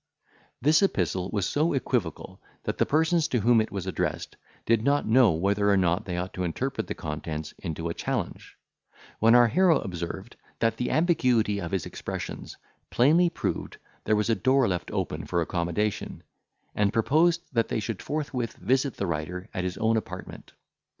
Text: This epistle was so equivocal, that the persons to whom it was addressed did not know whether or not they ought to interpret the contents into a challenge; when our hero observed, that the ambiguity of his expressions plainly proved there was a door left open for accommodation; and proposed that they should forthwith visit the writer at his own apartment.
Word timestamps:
This 0.59 0.81
epistle 0.81 1.29
was 1.31 1.45
so 1.47 1.73
equivocal, 1.73 2.41
that 2.63 2.79
the 2.79 2.87
persons 2.87 3.27
to 3.27 3.41
whom 3.41 3.61
it 3.61 3.71
was 3.71 3.85
addressed 3.85 4.35
did 4.65 4.83
not 4.83 5.05
know 5.05 5.31
whether 5.33 5.69
or 5.69 5.77
not 5.77 6.05
they 6.05 6.17
ought 6.17 6.33
to 6.33 6.43
interpret 6.43 6.87
the 6.87 6.95
contents 6.95 7.53
into 7.59 7.87
a 7.87 7.93
challenge; 7.93 8.57
when 9.19 9.35
our 9.35 9.47
hero 9.47 9.77
observed, 9.79 10.37
that 10.57 10.77
the 10.77 10.89
ambiguity 10.89 11.61
of 11.61 11.69
his 11.69 11.85
expressions 11.85 12.57
plainly 12.89 13.29
proved 13.29 13.77
there 14.05 14.15
was 14.15 14.31
a 14.31 14.33
door 14.33 14.67
left 14.67 14.89
open 14.89 15.27
for 15.27 15.39
accommodation; 15.39 16.23
and 16.73 16.91
proposed 16.93 17.43
that 17.53 17.67
they 17.67 17.79
should 17.79 18.01
forthwith 18.01 18.53
visit 18.55 18.95
the 18.97 19.05
writer 19.05 19.49
at 19.53 19.63
his 19.63 19.77
own 19.77 19.97
apartment. 19.97 20.53